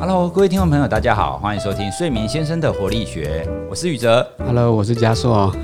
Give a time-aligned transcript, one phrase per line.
[0.00, 4.26] Hello，各位听众朋友，大家好，欢迎收听睡眠先生的活力学，我是宇哲。
[4.38, 5.54] Hello，我是嘉硕。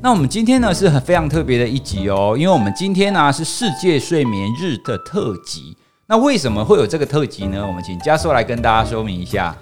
[0.00, 5.76] 那我们今天呢是很非常特别的一集哦，因为我们今天呢是世界睡眠日的特辑。
[6.06, 7.66] 那为什么会有这个特辑呢？
[7.66, 9.56] 我们请嘉硕来跟大家说明一下。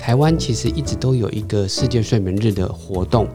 [0.00, 3.28] 台湾其实一直都有一个世界睡眠日的活动，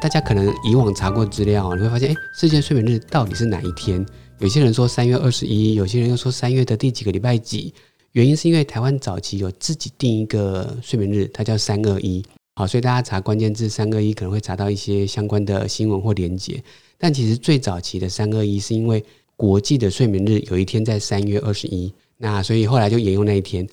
[0.00, 4.02] 大家可能以往查过资料，你会发现，诶，世界睡眠日到底是哪一天？
[4.38, 7.74] 有些人说三月二十一，有些人又说三月的第几个礼拜几。
[8.14, 12.24] 原因是因为台湾早期有自己定一个睡眠日，它叫三二一。
[12.54, 16.62] 好，所以大家查关键字三二一可能会查到一些相关的新闻或连结。
[16.96, 19.04] 但其实最早期的三二一是因为
[19.34, 23.68] 国际的睡眠日有一天在三月二十一，那所以后来就沿用那一天。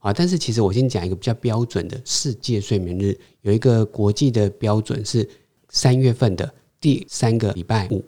[0.00, 5.26] 啊，但是其实我先讲一个比较标准的世界睡眠日，有一个国际的标准是
[5.70, 8.04] 三月份的第三个礼拜五，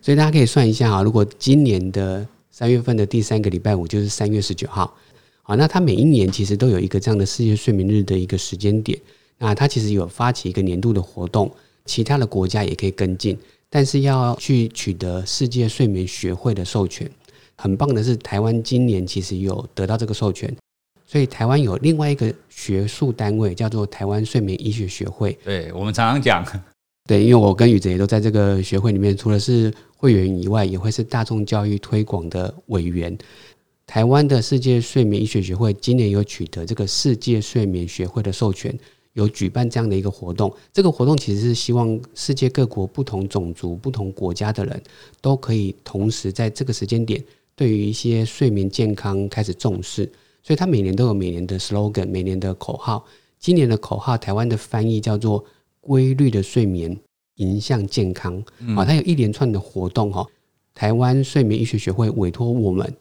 [0.00, 4.96] 所以大家可以算一下啊，如果今年的三月份的第三个礼拜五就是三月十九号，
[5.48, 8.98] 好，那他每一年其实都有一个这样的世界睡眠日的一个时间点，
[9.38, 11.48] 那他其实有发起一个年度的活动，
[11.84, 13.38] 其他的国家也可以跟进，
[13.70, 17.08] 但是要去取得世界睡眠学会的授权。
[17.54, 20.52] 很棒的是，台湾今年其实有得到这个授权。
[21.06, 25.38] 所以台湾有另外一个学术单位叫做台湾睡眠医学学会。
[25.44, 26.44] 对我们常常讲，
[27.06, 33.16] 对，因为我跟宇哲也都在这个学会里面，除了是会员以外，也会是大众教育推广的委员。
[33.86, 38.76] 台湾的世界睡眠医学学会今年有取得这个世界睡眠学会的授权，
[39.12, 40.52] 有举办这样的一个活动。
[40.72, 44.82] 这个活动其实是希望世界各国不同种族、不同国家的人
[45.20, 47.22] 都可以同时在这个时间点，
[47.54, 50.10] 对于一些睡眠健康开始重视。
[50.42, 53.04] 所以，他每年都有每年的 slogan，每年的口号。
[53.38, 55.44] 今年的口号，台湾的翻译叫做
[55.80, 56.96] “规律的睡眠
[57.36, 58.36] 迎向健康”。
[58.76, 60.26] 啊，它有一连串的活动哈。
[60.74, 62.94] 台湾睡眠医学学会委托我们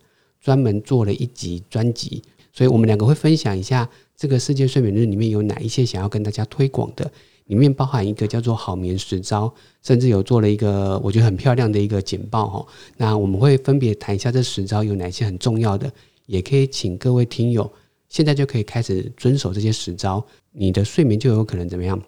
[0.45, 2.21] 专门做了一集专辑，
[2.53, 7.11] 所以我们两个会分享一下这个世界睡眠日里面有哪一些想要跟大家推广的。
[7.45, 9.51] 里面包含一个叫做好眠十招，
[9.81, 12.67] 甚至有做了一个我觉得很漂亮的一个简报哈。
[12.95, 15.91] 那我们会分别谈一下这十招有哪些很重要的。
[16.27, 17.71] 也可以请各位听友
[18.07, 21.99] 现在就可以开始遵守这些十招，你的睡眠就有可能怎么样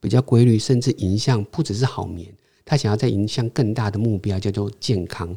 [0.00, 2.26] 比较规律，甚至影响不只是好眠，
[2.64, 5.36] 他想要再影响更大的目标叫做健康。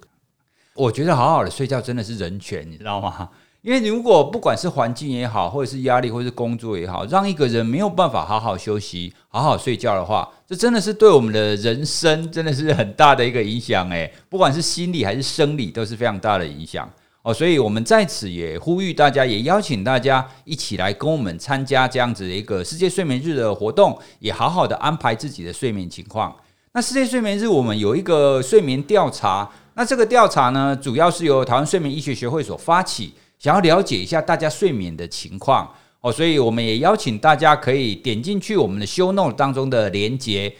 [0.75, 3.29] 我觉得好好的睡觉真的是人权，你知道吗？
[3.63, 16.87] 因为如果不管是环境也好，或者是压力，或者是工作也好，让一个人没有办法好好休息、好好睡觉的话，这真的是对我们的人生真的是很大的一个影响诶，不管是心理还是生理，都是非常大的影响。
[17.23, 26.35] 哦，所以我们在此也呼吁大家，也邀请大家一起来跟我们参加这样子的一个世界睡眠日的活动，也好好的安排自己的睡眠情况。
[26.73, 35.69] 那世界睡眠日，我们有一个睡眠调查，那这个调查呢，主要是由台湾睡眠医学学会所发起，想要了解一下大家睡眠的情况。
[35.99, 40.53] 哦，所以我们也邀请大家可以点进去我们的 show note 当中的连接，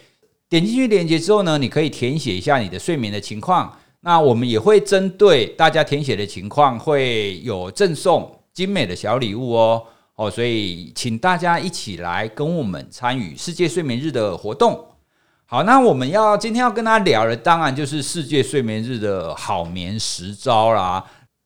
[0.50, 3.72] 点进去连接之后呢，你可以填写一下你的睡眠的情况。
[4.02, 9.82] 那我们也会针对大家填写的情况，会有赠送精美的小礼物哦
[10.16, 14.84] 哦，所以请大家一起来跟我们参与世界睡眠日的活动。
[15.48, 21.06] 好，那我们要今天要跟大家聊的，当然就是世界睡眠日的好眠十招啦。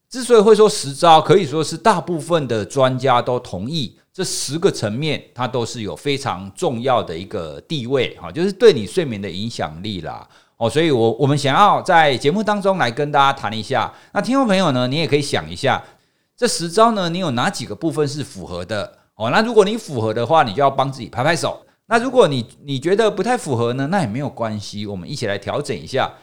[0.09, 10.25] 之所以会说十招，可以说是大部分的专家都同意，这十个层面它都是有非常重要的一个地位哈，就是对你睡眠的影响力啦。
[10.55, 13.93] 哦，所以我我们想要在节目当中来跟大家谈一下。
[14.13, 15.83] 那听众朋友呢，你也可以想一下，
[16.38, 18.93] 这十招呢，你有哪几个部分是符合的？
[19.15, 21.65] 哦，那如果你符合的话，你就要帮自己拍拍手。
[21.89, 26.13] 那如果你你觉得不太符合呢，那也没有关系，我们一起来调整一下。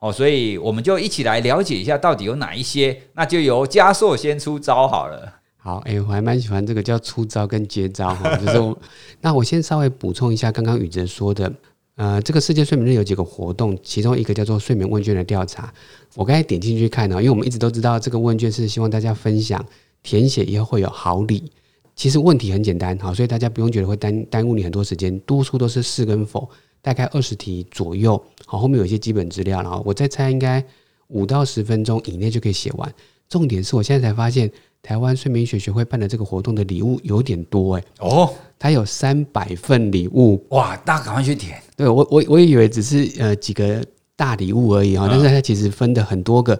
[0.00, 5.32] 哦，所以我们就一起来了解一下到底有哪一些，那就由嘉硕先出招好了。
[5.56, 8.76] 好，哎、我还蛮喜欢这个叫出招跟接招哈，就是我。
[9.22, 11.50] 那我先稍微补充一下刚刚宇哲说的。
[11.96, 15.72] 呃，这个世界睡眠日有几个活动，其中一个叫做睡眠问卷的调查。
[16.16, 19.64] 我刚才点进去看呢，因为我们一直都知道这个问卷是希望大家分享
[20.02, 21.50] 填写以后会有好礼。
[21.96, 26.48] 其实问题很简单，好，所以大家不用觉得会耽耽误你很多时间，多数都是是跟否，
[26.82, 28.22] 大概二十题左右。
[28.46, 30.64] 好，后面有一些基本资料，然后我再猜，应该
[31.08, 32.94] 五到十分钟以内就可以写完。
[33.28, 34.50] 重点是我现在才发现，
[34.82, 40.44] 台湾睡眠医学学会办的这个活动的礼物有点多哎、哦，它有三百份礼物。
[40.50, 41.60] 哇，大家赶快去填。
[41.76, 43.84] 对我我我也以为只是呃几个
[44.16, 46.58] 大礼物而已哈，但是它其实分的很多个。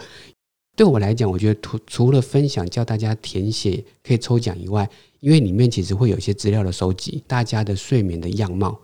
[0.77, 4.89] 对我来讲，我觉得除除了分享教大家填写可以抽奖以外，
[5.25, 8.79] 因为里面其实会有一些资料的收集，大家的睡眠的样貌，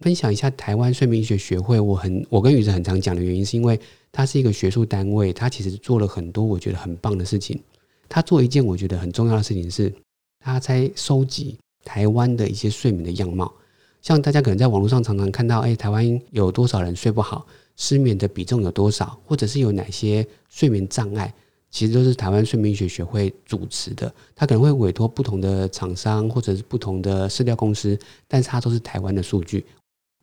[0.00, 1.78] 分享一下台湾睡眠医学学会。
[1.78, 3.78] 我很我跟宇哲很常讲的原因，是因为
[4.10, 7.60] 它是一个学术单位，它其实做了很多我觉得很棒的事情。
[8.08, 9.92] 他做一件我觉得很重要的事情是，
[10.40, 13.52] 他在收集台湾的一些睡眠的样貌。
[14.00, 17.46] 像大家可能在网络上常常看到，哎，台湾有多少人睡不好，
[17.76, 21.34] 失眠的比重有多少，或者是有哪些睡眠障碍，
[21.72, 24.14] 其实都是台湾睡眠医学学会主持的。
[24.36, 27.98] 他可能会委托不同的厂商或者是不同的饲料公司，
[28.28, 29.64] 但是它都是台湾的数据。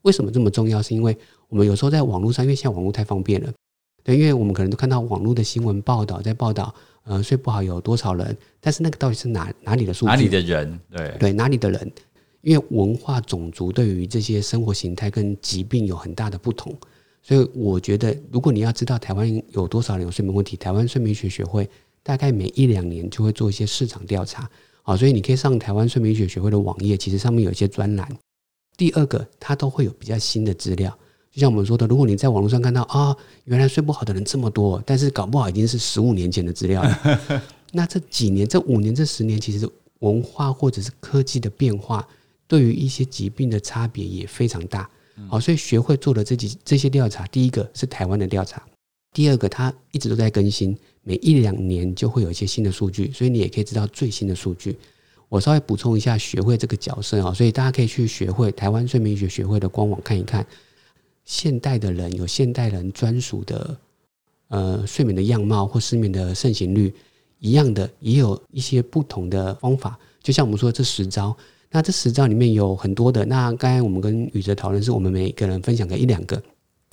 [0.04, 0.82] 为什么这么重要？
[0.82, 1.18] 是因为
[1.50, 3.52] 我们有时候在网络上，因为现在网络太方便了，
[4.04, 6.74] 对，因为我们可能都看到网络的新闻报道，在报道，
[7.04, 10.12] 呃，睡不好有多少人，但是那个到底是哪哪里的数据？
[10.12, 10.80] 哪里的人？
[10.92, 11.92] 对对，哪里的人？
[12.42, 16.74] 因为文化、种族对于这些生活形态跟疾病有很大的不同，
[17.22, 21.70] 所以我觉得，如果你要知道台湾有多少人有睡眠问题，台湾睡眠医学学会
[22.02, 24.50] 大概每一两年就会做一些市场调查，
[24.82, 28.10] 好，所以你可以上台湾睡眠医学学会的网页，其实上面有一些专栏。
[28.78, 30.90] 第二个，它都会有比较新的资料，
[31.32, 37.22] 就像我们说的，如果你在网络上看到啊，原来睡不好的人这么多，但是搞不好已经是十五年前的资料了，
[37.74, 39.70] 那这几年、这五年、这十年，其实
[40.00, 42.08] 文化或者是科技的变化。
[42.48, 44.90] 对于一些疾病的差别也非常大，
[45.28, 48.64] 好，所以学会做的这几这些调查，第一个是台湾的调查，
[49.14, 54.78] 第二个它一直都在更新，每一两年就会有一些新的数据，所以你也可以知道最新的数据。
[55.28, 60.46] 我稍微补充一下学会这个角色啊，所以大家可以去学会台湾睡眠医学学会的官网看一看，
[61.26, 63.78] 现代的人有现代人专属的
[64.48, 66.92] 呃睡眠的样貌或失眠的盛行率
[67.38, 71.38] 一样的，也有一些不同的方法，就像我们说这十招。
[71.72, 73.26] 那这十招里面有很多的。
[73.26, 76.42] 那刚才我们跟宇哲讨论，是我们每个人分享个一两个。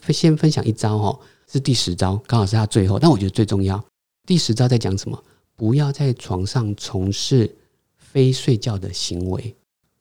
[0.09, 1.19] 先分享一招哈，
[1.49, 3.83] 是第十招，刚好是他最后，但我觉得最重要。
[4.25, 5.21] 第十招在讲什么？
[5.57, 7.51] 不要在床上从事
[7.97, 9.55] 非睡觉的行为。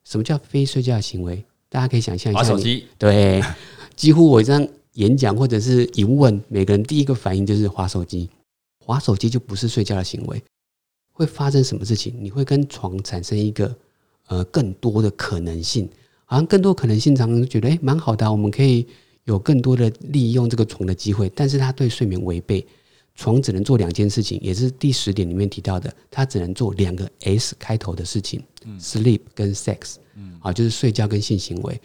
[0.03, 1.43] 什么叫非睡觉的行为？
[1.69, 2.43] 大家可以想象一下。
[2.43, 2.85] 手机。
[2.97, 3.41] 对，
[3.95, 8.29] 几乎我这样演讲或者是一问，每个人第一个反应就是划手机。
[8.77, 10.43] 划手机就不是睡觉的行为。
[11.13, 12.13] 会发生什么事情？
[12.19, 13.75] 你会跟床产生一个。
[14.27, 15.87] 呃，更多的可能性，
[16.25, 18.87] 好像更多可能性，常常觉得诶，蛮好的，我们可以
[19.25, 21.31] 有更多的利用这个床的机会。
[21.35, 22.65] 但是它对睡眠违背，
[23.13, 28.43] 床只能做两件事情，也是第十点里面提到的，它只能做两个 S 开头的事情
[28.79, 31.79] ，sleep 跟 sex，嗯啊，就是睡觉跟性行为。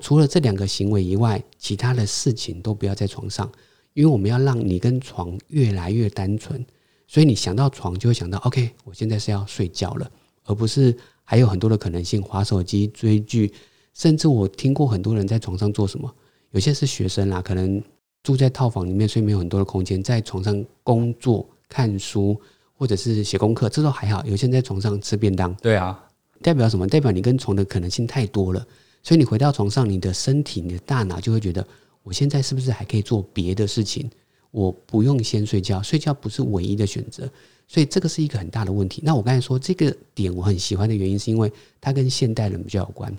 [0.00, 3.52] 除了这两个行为以外，其他的事情都不要在床上，
[3.92, 6.64] 因为我们要让你跟床越来越单纯，
[7.06, 10.10] 所以你想到床就会想到，OK，我现在是要睡觉了，
[10.46, 10.96] 而不是。
[11.32, 13.50] 还有很多的可能性，划手机、追剧，
[13.94, 16.14] 甚至我听过很多人在床上做什么。
[16.50, 17.82] 有些是学生啦，可能
[18.22, 22.38] 住在套房里面，所以没有很多的空间，在床上工作、看书
[22.74, 24.22] 或者是写功课，这都还好。
[24.26, 26.06] 有些人在床上吃便当，对啊，
[26.42, 26.86] 代表什么？
[26.86, 28.62] 代表你跟床的可能性太多了，
[29.02, 31.66] 所以你回到床上，你的身体、你的大脑就会觉得，
[32.02, 34.10] 我现在是不是还可以做别的事情？
[34.50, 37.26] 我不用先睡觉，睡觉不是唯一的选择。
[37.72, 39.00] 所以这个是一个很大的问题。
[39.02, 43.10] 那我刚才说这个点我很喜欢的原因，是因为它跟现代人比较有关。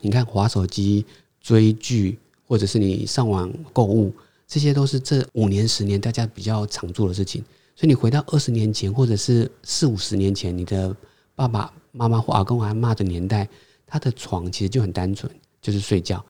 [0.00, 1.04] 你看，滑手机、
[1.42, 4.10] 追剧，或者是你上网购物，
[4.48, 7.44] 这些都是这五年、十年大家比较常做的事情。
[7.76, 10.96] 所以你回到二十年前，或者是四五十年前，你的
[11.34, 13.46] 爸爸妈妈或阿公阿妈的年代，
[13.86, 15.30] 他的床其实就很单纯，
[15.60, 16.24] 就是睡觉。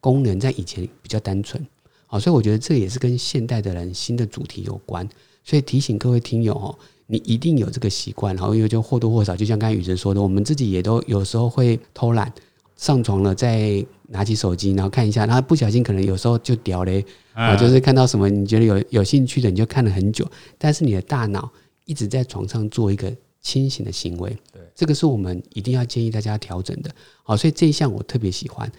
[0.00, 1.62] 功能在以前比较单纯。
[2.06, 5.06] 好，所以我觉得这也是跟现代的人新的主题有关。
[5.46, 6.78] 所以提醒各位听友哦。
[7.06, 12.32] 你一定有这个习惯，然后因为就或多或少，就像刚才雨哲说的，我们自己也都有时候会偷懒，
[12.76, 21.50] 上床了再拿起手机，然后看一下，然后不小心可能有时候就屌嘞啊，就是看到什么你觉得有有兴趣的，你就看了很久，但是你的大脑
[21.84, 26.90] 一直在床上做一个清醒的行为，对，这个是我们一定要建议大家调整的。
[27.22, 28.70] 好，所以这一项我特别喜欢。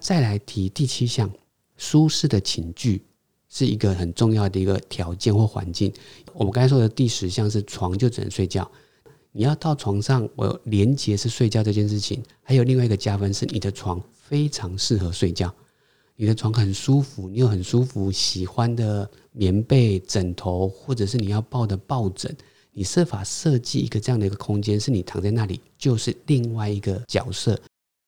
[0.00, 1.30] 再来提第七项，
[1.76, 3.00] 舒适的寝具。
[3.54, 5.92] 是一个很重要的一个条件或环境。
[6.32, 8.68] 我们刚才说的第十项是床就只能睡觉，
[9.30, 12.20] 你要到床上，我连接是睡觉这件事情。
[12.42, 15.54] 还有另外一个加分是，你的床非常适合睡觉，
[16.16, 22.36] 你的床很舒服，你有很舒服喜欢的棉被、枕头，或者是你要抱的抱枕，
[22.72, 27.56] 你设法设计一个这样的一个空间，是你躺在那里就是另外一个角色。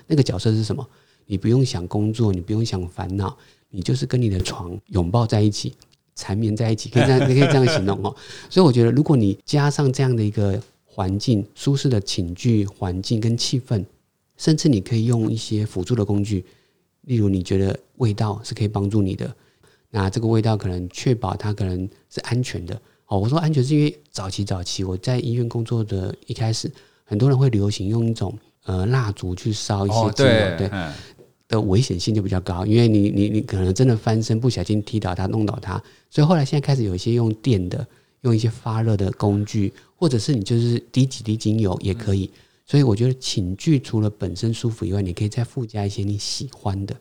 [0.09, 0.85] 那个角色是什么？
[1.25, 3.37] 你不用想工作，你不用想烦恼。
[3.71, 5.75] 你就是跟你的床拥抱在一起，
[6.15, 8.15] 缠绵在一起，可以这样，你 可以这样形容哦。
[8.49, 13.85] 所以我觉得，如果你加上这样的一个环境，舒适的寝具环境跟气氛，
[14.37, 16.45] 甚至你可以用一些辅助的工具，
[17.03, 19.35] 例如你觉得味道是可以帮助你的，
[19.91, 22.81] 那这个味道可能确保它可能是安全的。
[23.07, 26.71] 哦，我说安全是因为早期早期我在医院工作的一开始，
[27.05, 30.71] 很多人会流行用一种呃蜡烛去烧一些精油，对。
[31.49, 37.87] 的危险性就比较高，因为你你你可能真的翻身不小心踢倒它弄倒它，所以后来现在开始有一些用电的，
[38.23, 42.31] 用一些发热的工具，或者是你就是滴几滴精油也可以
[42.65, 46.97] 所以我觉得寝具除了本身舒服以外，你可以再附加一些你喜欢的。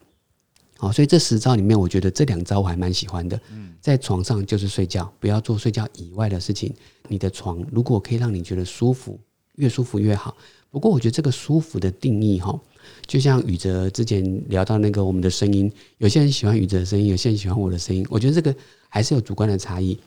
[0.78, 3.40] 好，所以这十招里面，我觉得这两招我还蛮喜欢的。
[3.52, 6.72] 嗯，在床上就是睡觉，不要做睡觉以外的事情。
[7.08, 9.20] 你的床如果可以让你觉得舒服，
[9.56, 10.36] 越舒服越好。
[10.72, 12.60] 不过我觉得这个舒服的定义哈，
[13.08, 18.06] 就像宇哲之前聊到那个我们的声音，有些人喜欢宇哲的声音，有些人喜欢我的声音。
[18.10, 18.54] 我觉得这个
[18.90, 19.98] 还是有主观的差异，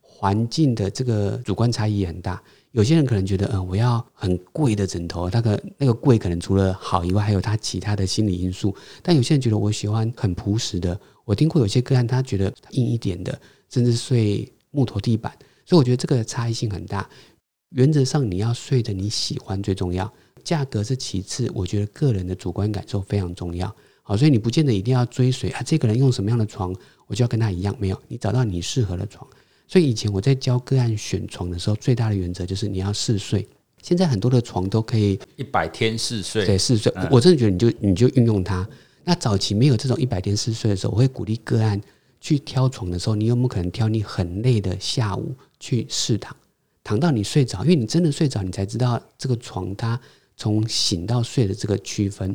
[0.00, 2.42] 环境的这个主观差异也很大。
[2.72, 8.74] 有些人可能觉得，嗯，我要很贵的枕头，那个那个贵可能除了好以外，还有他其他的心理因素。
[9.02, 10.98] 但有些人觉得我喜欢很朴实的。
[11.24, 15.32] 我听过有些个案，他觉得硬一点的，甚至睡木头地板。
[15.64, 17.08] 所以我觉得这个差异性很大。
[17.70, 20.12] 原则上你要睡的你喜欢最重要，
[20.44, 21.50] 价格是其次。
[21.54, 23.74] 我觉得个人的主观感受非常重要。
[24.02, 26.74] 好，所以你不见得一定要追随啊，这个人用什么样的床，
[27.06, 27.76] 我就要跟他一样。
[27.78, 29.26] 没有，你找到你适合的床。
[29.66, 33.44] 所以以前我在教个案选床的时候，最大的原则就是你要试睡。
[33.82, 36.92] 现在很多的床都可以一百天试睡，对，试睡。
[37.10, 38.68] 我真的觉得你就你就运用它。
[39.02, 41.80] 那早期没有这种一百天试睡的时候，我会鼓励个案
[42.20, 46.36] 去挑床的时候，你有没有可能挑你很累的下午去试躺，
[46.86, 50.00] 躺到你睡着，因为你真的睡着，你才知道这个床它
[50.36, 52.30] 从醒到睡的这个区分。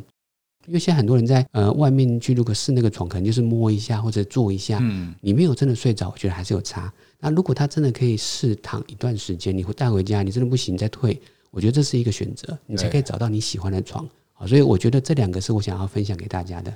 [0.66, 6.92] 因为现在很多人在呃外面去如果试那个床，可能就是摸一下或者坐一下，嗯，你没有真的睡着，我觉得还是有差。
[7.18, 11.18] 那如果他真的可以试躺一段时间，你会带回家，你真的不行再退，
[11.50, 14.06] 我觉得这是一个选择，你才可以找到你喜欢的床。
[14.34, 16.72] 好，所以我觉得这两个是我想要分享给大家的。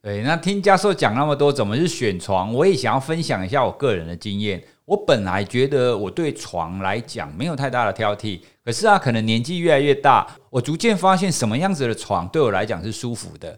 [0.00, 2.54] 对，那听教授讲那么多，怎么是选床？
[2.54, 4.64] 我也想要分享一下我个人的经验。
[4.84, 13.56] 我本来觉得我对床来讲没有太大的挑剔，可是啊，可能年纪越来越大，我逐渐发现什么样子的床对我来讲是舒服的，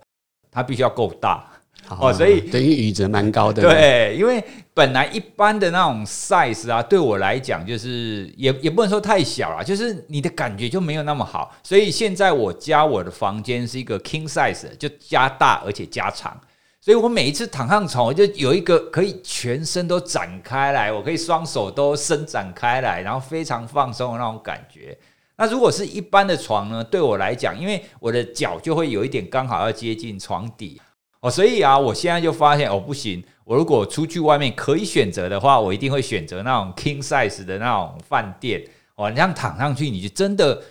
[0.51, 1.51] 它必须要够大。
[1.89, 3.61] 哦，所以等于宇哲蛮高的。
[3.61, 11.55] 对，因为本来一般的那种 size 啊，对我来讲就是也也不能说太小了，就是你的感觉就没有那么好。
[11.63, 16.39] 所以现在我家我的房间是一个 king size，就加大而且加长。
[16.85, 24.95] 所以我每一次躺上床，我就有一个可以全身都展开来，我可以双手都伸展开来，然后非常放松的那种感觉。
[25.39, 30.79] 那如果是一般的床呢，对我来讲，因为我的脚就会有一点刚好要接近床底。
[31.21, 38.63] 哦，所以啊，我现在就发现哦，不行，我如果出去外面可以选择的话，我一定会选择那种 king size 的那种饭店。
[38.97, 40.63] 哦，你这样躺上去，你就真的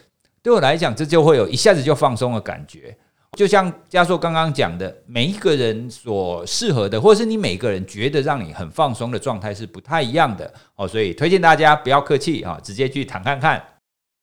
[0.44, 2.96] 对我来讲，这就会有一下子就放松的感觉。
[3.36, 10.52] 就像嘉硕刚刚讲的，每一个人所适合的，或者是你每个人觉得让你很放松的状态是不太一样的。
[10.76, 13.62] 哦，所以推荐大家不要客气啊，直接去躺看看。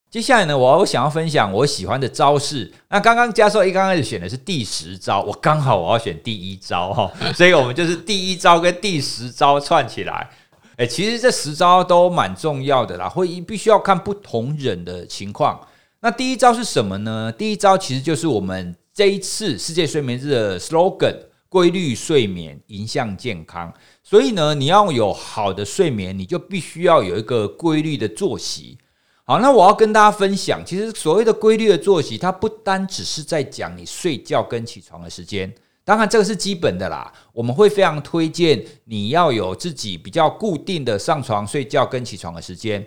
[0.09, 2.71] 接下来呢，我我想要分享我喜欢的招式。
[2.89, 10.29] 那刚刚加硕一刚开始选的是第十招，我刚好我要选第一招哈， 所以我们就是第一招跟第十招串起来。
[10.77, 15.59] 哎，其实这十招都蛮重要的啦，会必须要看不同人的情况。
[16.01, 17.31] 那第一招是什么呢？
[17.31, 21.15] 第一招其实就是我们这一次世界睡眠日的 slogan：
[21.47, 23.73] 规律睡眠影响健康。
[24.03, 28.77] 所以呢，你要有好的睡眠，你就必须要有一个规律的作息。
[29.23, 35.53] 好，那我要跟大家分享，其实所谓的规律的作息，它不单只是在讲你睡觉跟起床的时间，
[35.85, 37.13] 当然这个是基本的啦。
[37.31, 42.85] 我们会非常推荐你要有自己比较固定的上床睡觉跟起床的时间。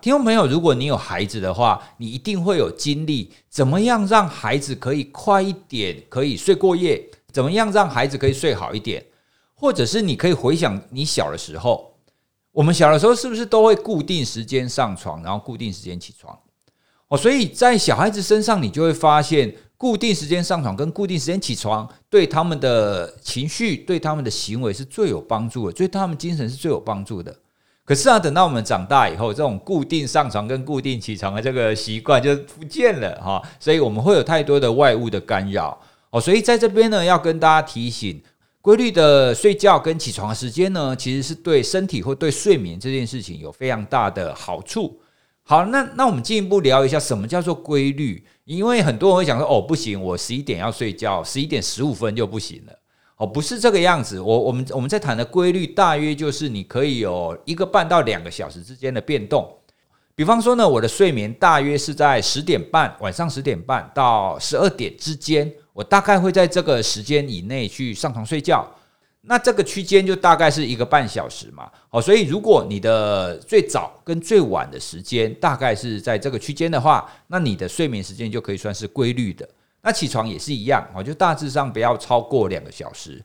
[0.00, 7.04] 听众朋友，如果你有孩子的话，你一定会有经历，怎么样让孩子可以快一点可以睡过夜？
[7.30, 9.04] 怎么样让孩子可以睡好一点？
[9.54, 11.94] 或者是你可以回想你小的时候。
[12.52, 16.38] 我们小的时候是不是都会固定时间上床，然后固定时间起床？
[17.08, 27.36] 哦，所以在小孩子身上，你就会发现固定时间上床跟固定时间起床，对他们的情绪、对他们的行为是最有帮助的，对他们精神是最有帮助的。
[27.84, 35.76] 可是啊，等到我们长大以后，这种固定上床跟固定起床的这个习惯就不见了哈，所以我们会有太多的外物的干扰
[36.10, 36.20] 哦。
[36.20, 38.22] 所以在这边呢，要跟大家提醒。
[38.62, 45.00] 规律的睡觉跟起床的时间呢，其实是对身体或对睡眠这件事情有非常大的好处。
[45.44, 52.72] 好，那那我们进一步聊一下什么叫做规律，因为很多人会讲说，哦，不行，我十一点要睡觉，十一点十五分就不行了。
[53.20, 54.18] 哦，不是这个样子。
[54.18, 59.46] 我我们我们在谈的规律，大约就是你可以有一个半到两个小时之间的变动。
[60.14, 65.52] 比方说呢，我的睡眠大约是在十点半，晚上十点半到十二点之间。
[65.74, 68.66] 我大概会在这个时间以内去上床睡觉，
[69.20, 71.70] 那这个区间就大概是一个半小时嘛。
[71.90, 79.46] 好，所以如果你的最早跟最晚的时间大概是在这个区间的话，那你的睡眠时间就可以算是规律的。
[79.82, 83.22] 那起床也是一样，我就大致上不要超过两个小时。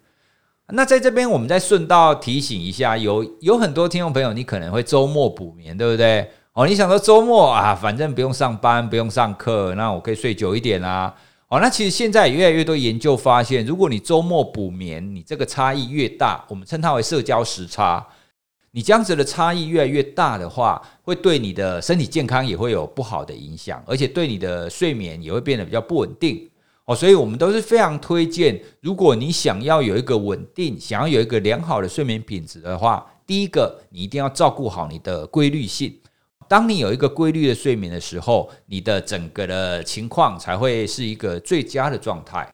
[0.70, 6.30] 那在这边我们再顺道提醒一下，有有很多听众朋友，你可能会周末补眠，对不对？
[6.54, 11.14] 哦，你想说周末啊，反正不用上班，不用上课，那我可以睡久一点啊。
[11.50, 18.04] 哦，那其实现在越来越多研究发现，如果你周末补眠，你这个差异越大，我们称它为社交时差。
[18.76, 26.46] 你这样子的差异越来越大的话，会对你的身体健康也会有不好的影响，而且对你的睡眠也会变得比较不稳定
[26.84, 26.94] 哦。
[26.94, 35.98] 所以我们都是非常推荐，如果你想要有一个稳定、想要有一个良好的睡眠品质的话，第一个你一定要照顾好你的规律性。
[36.50, 42.54] 当你有一个规律的睡眠的时候，你的整个的情况才会是一个最佳的状态。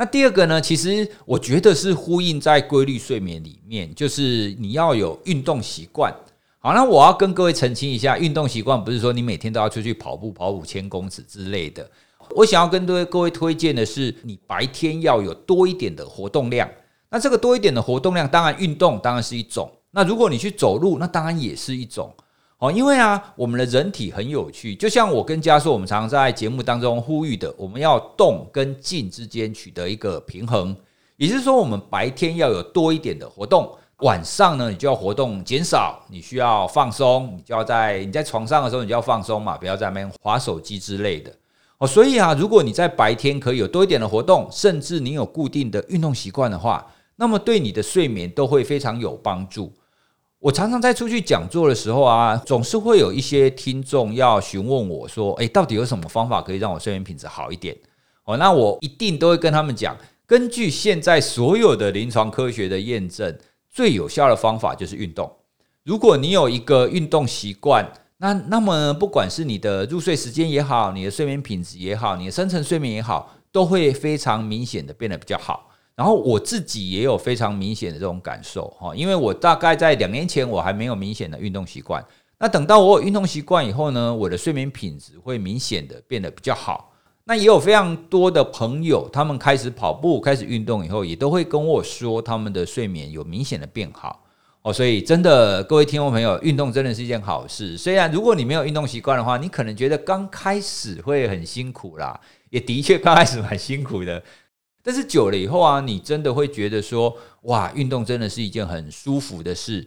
[0.00, 0.60] 那第二个呢？
[0.60, 6.14] 其实我觉得是呼应在规律睡眠里面，就是你要有运动习惯。
[6.60, 11.84] 好，那我要跟各位澄清一下，运动习惯不是说你每天都要出去跑步跑五千公尺之类的。
[12.30, 16.70] 我想要跟各位各位推荐的是，你白天要有多一点的活动量。
[17.10, 19.68] 那这个多一点的活动量，当然运动当然是一种。
[19.90, 22.14] 那如果你去走路，那当然也是一种。
[22.58, 30.76] 哦，因为啊，我们的人体很有趣，就像我跟家说，我们常常在节目当中呼吁的，我们要动跟静之间取得一个平衡，
[31.16, 41.32] 也就是说，我们白天要有多一点的活动，晚上呢，你就要活动减少，你需要放松，你就要在你在床上的时候，你就要放松嘛，不要在那边划手机之类的。
[41.78, 46.84] 哦，所以啊，如果你在白天可以有多一点的活动，甚至你有固定的运动习惯的话，
[47.14, 49.72] 那么对你的睡眠都会非常有帮助。
[50.40, 57.76] 我常常在出去讲座的时候啊，总是会有一些听众要询问我说：“诶，到底有什么方法可以让我睡眠品质好一点？”
[58.24, 63.36] 哦，那我一定都会跟他们讲，根据现在所有的临床科学的验证，
[63.68, 65.28] 最有效的方法就是运动。
[65.82, 75.70] 如果你有一个运动习惯，那那么不管是你的入睡时间也好，你的睡眠品质也好，你的深层睡眠也好，都会非常明显的变得比较好。
[75.98, 82.00] 然后我自己也有非常明显的这种感受哈，因为我大概在两年前我还没有明显的运动习惯，
[82.38, 86.92] 那等到我有运动习惯以后呢，我的睡眠品质会明显的变得比较好。
[87.24, 94.24] 那也有非常多的朋友，他们开始跑步、开始运动以后，也都会跟我说他们的睡眠有明显的变好
[94.62, 94.72] 哦。
[94.72, 97.76] 所以真的，各位听众朋友，运动真的是一件好事。
[97.76, 102.18] 虽然如果你没有运动习惯的话，你可能觉得刚开始会很辛苦啦，
[102.50, 104.22] 也的确刚开始蛮辛苦的。
[104.82, 109.86] 但是久了以后啊，你真的会觉得说，哇，运动真的是一件很舒服的事。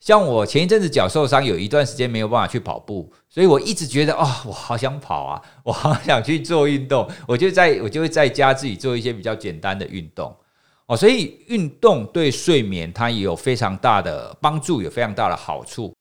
[0.00, 7.10] 像我前一阵子脚受伤，有一段时间没有办法去跑步，所以我一直觉得啊，我好想跑啊， 我好想去做运动。
[7.26, 10.36] 我就在我就会在家自己做一些比较简单的运动
[10.86, 10.94] 哦。
[10.94, 15.94] 所以运动对睡眠它也有非常大的帮助，有非常大的好处。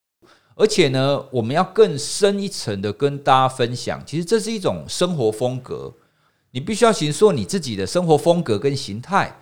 [0.56, 5.94] 而且呢，我们要更深一层的跟大家分享，其实这是一种生活风格。
[6.54, 9.36] 你必须要形塑你自己的生活风格跟形态，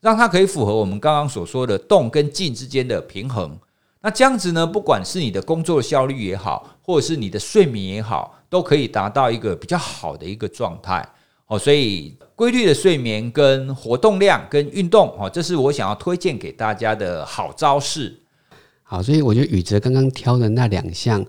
[0.00, 3.56] 让它可以符合我们刚刚所说的动跟静之间的平衡。
[4.02, 11.08] 那这样子呢，不管是你的工作效率也好，或者是你的睡眠也好，都可以达到一个比较好的一个状态。
[11.46, 18.12] 哦，所以规律的睡眠跟活动量跟运动，哦，这是我想要推荐给大家的好招式。
[18.82, 21.24] 好，所以我觉得宇哲刚刚挑的那两项，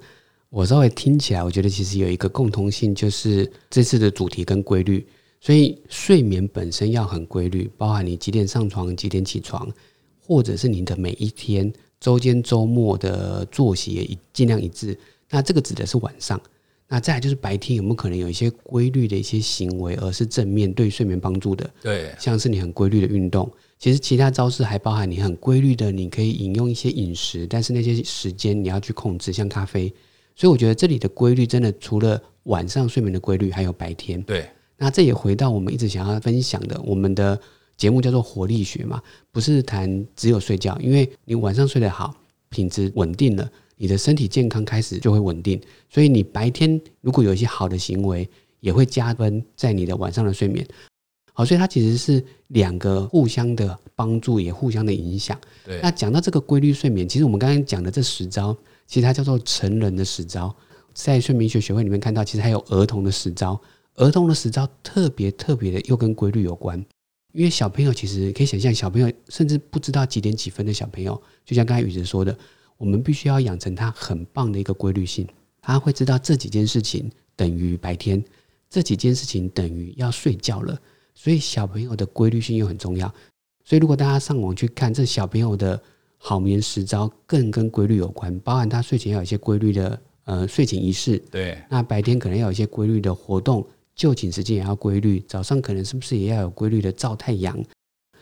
[0.49, 5.07] 我稍微听起来，我觉得其实有一个共通性，就是这次的主题跟规律。
[5.39, 9.71] 所以睡眠本身要很规律，包含你几点上床、几点起床，
[10.19, 14.97] 或者是你的每一天、周间、周末的作息也尽量一致。
[15.29, 16.41] 那这个指的是晚上。
[16.89, 21.69] 那再来就是白天有没有可能有一些规律的一些行为，而是正面对睡眠帮助的？
[21.81, 23.51] 对，像是你很规律的运动。
[23.77, 29.93] 其实其他招式还包含你很规律的，你可以饮用一些饮食，但是那些时间你要去控制，像咖啡。
[30.33, 34.21] 所以我觉得这里的规律真的除了晚上睡眠的规律，还有白天。
[34.23, 34.49] 对。
[34.77, 37.39] 那这也回到我们一直想要分享的，我们的
[37.75, 42.15] 节目叫做活力学嘛，不是谈只有睡觉，因为你晚上睡得好，
[42.49, 45.59] 品质稳定了，你的身体健康开始就会稳定，
[45.89, 50.65] 所以你白天如果有一些好的行为，也会加分在你的晚上的睡眠。
[51.33, 55.39] 好，所以它其实是两个互相的帮助，也互相的影响。
[55.63, 55.79] 对。
[55.81, 60.55] 那讲到这个规律睡眠，其实我们刚刚讲的这十招，其实它叫做成人的十招，
[60.93, 63.59] 在睡眠学学会里面看到，其实还有儿童的十招。
[63.97, 66.83] 儿童的十招特别特别的，又跟规律有关。
[67.33, 72.35] 因为小朋友其实可以想象，小朋友甚至不知道几点几分的小朋友，就像刚才宇哲说的，
[72.77, 75.27] 我们必须要养成他很棒的一个规律性。
[75.61, 78.23] 他会知道这几件事情等于白天，
[78.69, 80.79] 这几件事情等于要睡觉了。
[81.13, 83.13] 所以小朋友的规律性又很重要。
[83.65, 85.79] 所以如果大家上网去看这小朋友的
[86.17, 91.17] 好眠十招，更跟规律有关，包含他睡前要有一些规律的呃睡前仪式。
[91.31, 93.67] 对，那白天可能要有一些规律的活动。
[93.97, 97.57] 就寝时间也要规律，早上可能是不是也要有规律的照太阳？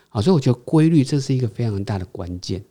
[0.08, 2.64] 好，所以我觉得规律这是一个非常大的关键。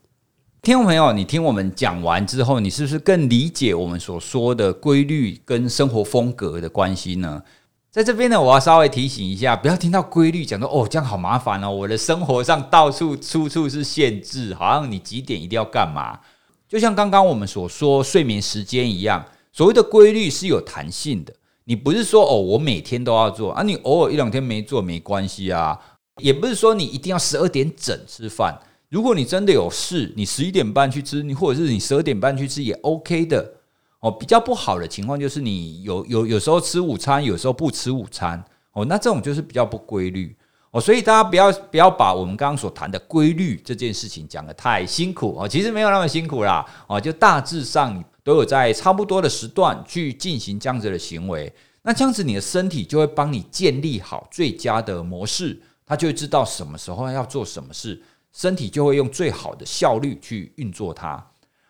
[0.63, 7.43] 听众朋友，你听我们讲完之后，你是不是更理解我们所说的规律跟生活风格的关系呢？
[7.91, 16.19] 在这边呢，我要稍微提醒一下，不要听到规律讲说哦，这样好麻烦哦，我的生活上到处处处是限制，好像你几点一定要干嘛。
[16.67, 21.31] 就像刚刚我们所说睡眠时间一样，所谓的规律是有弹性的。
[21.65, 25.77] 你不是说哦，我每天都要做啊，你偶尔一两天没做没关系啊，
[26.21, 28.57] 也不是说你一定要十二点整吃饭。
[28.89, 33.53] 如果你真的有事，你十一点半去吃，你或者是你十二点半去吃也 OK 的。
[33.99, 38.41] 哦，比较不好的情况就是你有有有时候吃午餐，有时候不吃午餐。
[38.73, 40.35] 哦，那这种就是比较不规律。
[40.69, 46.63] 哦，所以大家不要不要把我们刚刚所谈的规律这件事情讲的太辛苦哦，其实没有那么辛苦啦。
[46.85, 51.53] 哦，就大致上都有在差不多的时段去进行这样子的行为。
[51.83, 58.01] 那这样子你的身体就会帮你建立好最佳的模式，它就会知道什么时候要做什么事，
[58.33, 61.23] 身体就会用最好的效率去运作它。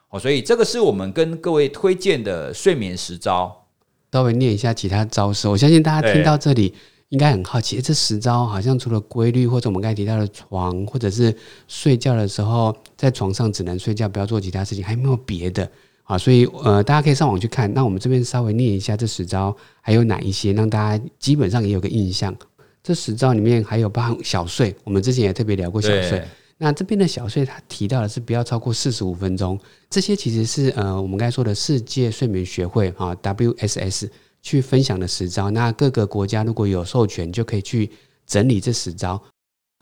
[0.07, 3.65] 好所以这个是我们跟各位推荐的睡眠十招。
[4.13, 6.73] 稍微念一下其他招式，我相信大家听到这里
[7.09, 11.35] 应该很好奇，这十招好像除了规律或者我们刚才提到的床，或者是
[11.67, 15.69] 睡觉的时候在床上只能睡觉，不要做其他事情，还有没有别的
[16.05, 16.17] 啊？
[16.17, 17.71] 所以呃，大家可以上网去看。
[17.73, 22.33] 那我们这边稍微念一下这十招还有哪一些，让大家基本上也有个印象。
[22.81, 26.23] 这十招里面还有包含小睡，我们之前也特别聊过小睡。
[26.57, 29.59] 那这边的小睡，他提到的是不要超过四十五分钟。
[29.89, 34.09] 这些其实是呃，我们刚才说的世界睡眠学会啊 （WSS）
[34.41, 35.49] 去分享的十招。
[35.51, 37.89] 那各个国家如果有授权，就可以去
[38.25, 39.21] 整理这十招。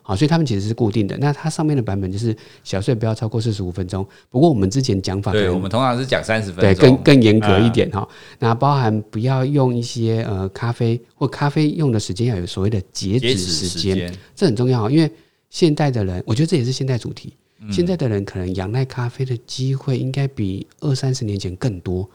[0.06, 1.16] 好，所以他们其实是固定的。
[1.18, 4.06] 那它上面的版本就是小睡不要超过四十五分钟。
[4.30, 8.06] 不过我们之前讲法，对我们通常是讲三十分钟，对，更更严格一点哈。
[8.38, 15.10] 那包含不要用一些呃咖啡或咖啡用的时间要有所谓的截止时间，这很重要，因为。
[15.50, 17.32] 现代的人，我觉得这也是现代主题。
[17.70, 22.10] 现在的人可能仰赖咖啡的机会应该比二三十年前更多。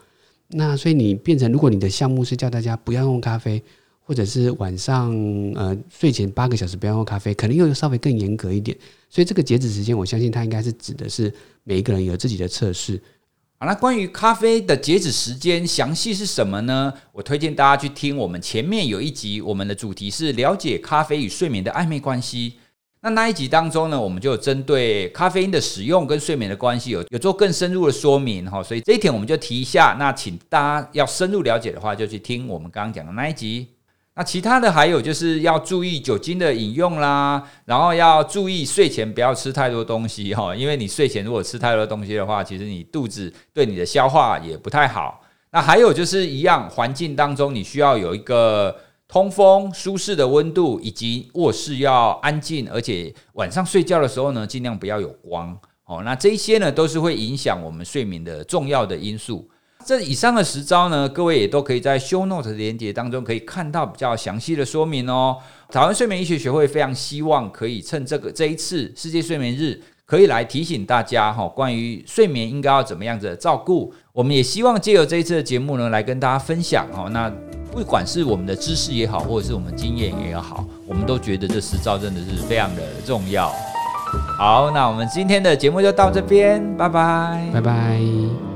[0.48, 3.62] 那所以你变成，如果你的项目是叫大家不要用咖啡，
[4.10, 5.14] 或者是晚上
[5.54, 8.76] 呃睡前八个小时不要喝咖啡，可能又稍微更严格一点。
[9.08, 13.00] 所以这个截止时间，我相信它应该是指的是每一个人有自己的测试。
[13.60, 16.92] 好，了关于咖啡的截止时间详细是什么呢？
[17.12, 22.54] 我推荐大家去听我们前面有一集，我们的主题是了解咖啡与睡眠的暧昧关系。
[23.02, 29.94] 那那一集当中呢，我们就针对咖啡因的使用跟睡眠的关系有有做更深入的说明哈，所以这一点我们就提一下。
[30.00, 33.68] 那请大家要深入了解的话，就去听我们刚刚讲的那一集。
[34.20, 45.22] 那其他的还有就是要注意酒精的饮用啦，然后要注意睡前不要吃太多东西哈，因为你睡前如果吃太多东西的话，其实你肚子对你的消化也不太好。
[45.52, 48.76] 那还有就是一样环境当中，你需要有一个。
[49.08, 56.02] 通风、舒适的温度，以及卧室要安静，而且晚上睡觉的时候呢，尽量不要有光哦。
[56.04, 59.50] 那这一些呢，都是会影响我们睡眠的重要的因素。
[59.90, 65.38] 这以上的十招呢，各位也都可以在 Show Note 连接当中可以看到比较详细的说明哦。
[65.68, 73.92] 台湾睡眠医学学会非常希望可以趁这个这一次世界睡眠日，可以来提醒大家哈，关于睡眠应该要怎么样子照顾。
[74.12, 77.08] 我们也希望借由这一次的节目呢，来跟大家分享哦。
[77.10, 77.28] 那
[77.72, 83.52] 不管是我们的知识也好，或者是我们经验也好，我们都觉得这十招真的是非常的重要。
[84.38, 88.49] 好，那我们今天的节目就到这边，拜拜，拜拜。